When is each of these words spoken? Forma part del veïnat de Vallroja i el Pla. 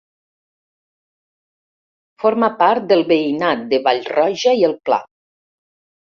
Forma 2.23 2.49
part 2.63 2.87
del 2.93 3.05
veïnat 3.13 3.63
de 3.75 3.83
Vallroja 3.91 4.57
i 4.63 4.67
el 4.71 4.77
Pla. 4.91 5.01